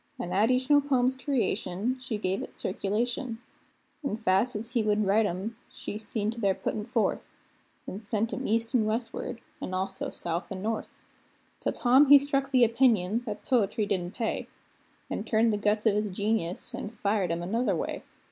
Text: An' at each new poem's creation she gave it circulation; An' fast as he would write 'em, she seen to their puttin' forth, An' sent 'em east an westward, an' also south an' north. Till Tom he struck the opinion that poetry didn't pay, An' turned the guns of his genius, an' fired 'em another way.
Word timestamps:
An' 0.17 0.33
at 0.33 0.49
each 0.49 0.67
new 0.67 0.81
poem's 0.81 1.15
creation 1.15 1.99
she 2.01 2.17
gave 2.17 2.41
it 2.41 2.55
circulation; 2.55 3.37
An' 4.03 4.17
fast 4.17 4.55
as 4.55 4.71
he 4.71 4.81
would 4.81 5.05
write 5.05 5.27
'em, 5.27 5.57
she 5.69 5.99
seen 5.99 6.31
to 6.31 6.41
their 6.41 6.55
puttin' 6.55 6.87
forth, 6.87 7.29
An' 7.85 7.99
sent 7.99 8.33
'em 8.33 8.47
east 8.47 8.73
an 8.73 8.85
westward, 8.85 9.41
an' 9.61 9.75
also 9.75 10.09
south 10.09 10.51
an' 10.51 10.63
north. 10.63 10.89
Till 11.59 11.71
Tom 11.73 12.07
he 12.07 12.17
struck 12.17 12.49
the 12.49 12.63
opinion 12.63 13.21
that 13.27 13.45
poetry 13.45 13.85
didn't 13.85 14.15
pay, 14.15 14.47
An' 15.07 15.23
turned 15.23 15.53
the 15.53 15.57
guns 15.57 15.85
of 15.85 15.93
his 15.93 16.07
genius, 16.09 16.73
an' 16.73 16.89
fired 16.89 17.29
'em 17.29 17.43
another 17.43 17.75
way. 17.75 18.01